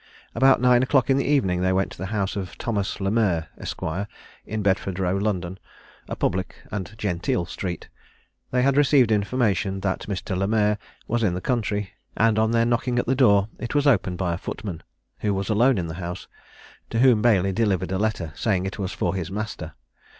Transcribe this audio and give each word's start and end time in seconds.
About 0.33 0.59
nine 0.59 0.81
o'clock 0.81 1.11
in 1.11 1.17
the 1.17 1.25
evening 1.27 1.61
they 1.61 1.71
went 1.71 1.91
to 1.91 1.97
the 1.99 2.07
house 2.07 2.35
of 2.35 2.57
Thomas 2.57 2.99
Le 2.99 3.11
Merr, 3.11 3.49
Esq. 3.59 3.83
in 4.47 4.63
Bedford 4.63 4.97
row, 4.97 5.15
London, 5.15 5.59
a 6.09 6.15
public 6.15 6.55
and 6.71 6.97
genteel 6.97 7.45
street. 7.45 7.87
They 8.49 8.63
had 8.63 8.77
received 8.77 9.11
information 9.11 9.81
that 9.81 10.07
Mr. 10.07 10.35
Le 10.35 10.47
Merr 10.47 10.79
was 11.07 11.21
in 11.21 11.35
the 11.35 11.39
country, 11.39 11.91
and 12.17 12.39
on 12.39 12.49
their 12.49 12.65
knocking 12.65 12.97
at 12.97 13.05
the 13.05 13.13
door, 13.13 13.49
it 13.59 13.75
was 13.75 13.85
opened 13.85 14.17
by 14.17 14.33
a 14.33 14.39
footman, 14.39 14.81
who 15.19 15.35
was 15.35 15.49
alone 15.49 15.77
in 15.77 15.85
the 15.85 15.93
house, 16.01 16.27
to 16.89 16.97
whom 16.97 17.21
Bailey 17.21 17.51
delivered 17.53 17.91
a 17.91 17.99
letter, 17.99 18.33
saying 18.35 18.65
it 18.65 18.79
was 18.79 18.91
for 18.93 19.13
his 19.13 19.29
master. 19.29 19.75